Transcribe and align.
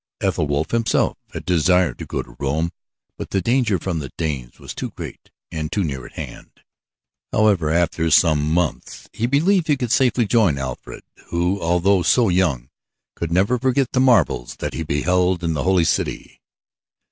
Ethelwulf 0.19 0.71
himself 0.71 1.15
had 1.31 1.45
desired 1.45 1.99
to 1.99 2.07
go 2.07 2.23
to 2.23 2.35
Rome, 2.39 2.71
but 3.19 3.29
the 3.29 3.39
danger 3.39 3.77
from 3.77 3.99
the 3.99 4.09
Danes 4.17 4.57
was 4.59 4.73
too 4.73 4.89
great 4.89 5.29
and 5.51 5.71
too 5.71 5.83
near 5.83 6.07
at 6.07 6.13
hand. 6.13 6.61
However, 7.31 7.69
after 7.69 8.09
some 8.09 8.49
months 8.51 9.07
he 9.13 9.27
believed 9.27 9.67
he 9.67 9.77
could 9.77 9.91
safely 9.91 10.25
join 10.25 10.57
Alfred, 10.57 11.03
who, 11.27 11.61
although 11.61 12.01
so 12.01 12.29
young, 12.29 12.71
could 13.15 13.31
never 13.31 13.59
forget 13.59 13.91
the 13.91 13.99
marvels 13.99 14.55
that 14.55 14.73
he 14.73 14.81
beheld 14.81 15.43
in 15.43 15.53
the 15.53 15.61
Holy 15.61 15.85
City. 15.85 16.41